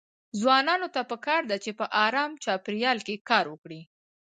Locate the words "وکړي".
3.49-3.81